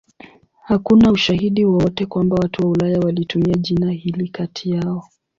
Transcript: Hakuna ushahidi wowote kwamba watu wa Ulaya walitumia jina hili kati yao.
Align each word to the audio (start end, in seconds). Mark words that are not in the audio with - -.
Hakuna 0.63 1.11
ushahidi 1.11 1.65
wowote 1.65 2.05
kwamba 2.05 2.35
watu 2.41 2.61
wa 2.63 2.69
Ulaya 2.71 2.99
walitumia 2.99 3.53
jina 3.57 3.91
hili 3.91 4.29
kati 4.29 4.71
yao. 4.71 5.03